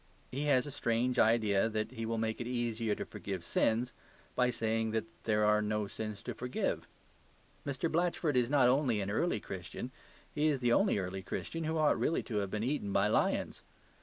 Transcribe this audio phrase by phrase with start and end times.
[0.31, 3.93] He has a strange idea that he will make it easier to forgive sins
[4.35, 6.87] by saying that there are no sins to forgive.
[7.67, 7.87] Mr.
[7.87, 9.91] Blatchford is not only an early Christian,
[10.33, 13.61] he is the only early Christian who ought really to have been eaten by lions.